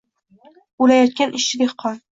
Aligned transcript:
O‘layotgan 0.87 1.37
ishchi-dehqon 1.43 2.05